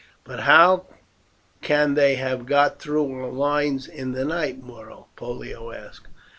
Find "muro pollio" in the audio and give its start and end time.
4.63-5.69